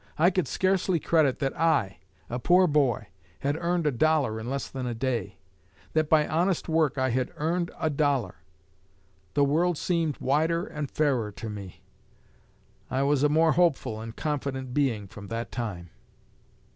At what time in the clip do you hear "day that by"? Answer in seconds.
4.95-6.27